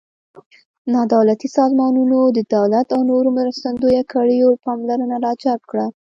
[0.93, 5.85] نا دولتي سازمانونو د دولت او نورو مرستندویه کړیو پاملرنه را جلب کړه.